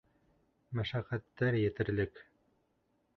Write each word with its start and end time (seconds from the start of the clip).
—Мәшәҡәттәр 0.79 1.57
етерлек. 1.59 2.23